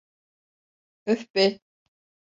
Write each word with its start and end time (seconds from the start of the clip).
Öf 1.05 1.33
be! 1.35 1.59